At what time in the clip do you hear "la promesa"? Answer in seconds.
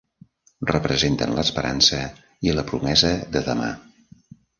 2.61-3.13